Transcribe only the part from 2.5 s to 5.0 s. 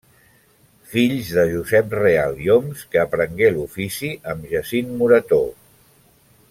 Homs, que aprengué l'ofici amb Jacint